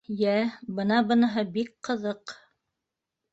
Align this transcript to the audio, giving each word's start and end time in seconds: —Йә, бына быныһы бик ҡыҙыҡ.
—Йә, 0.19 0.37
бына 0.79 1.01
быныһы 1.11 1.43
бик 1.59 1.69
ҡыҙыҡ. 1.89 2.35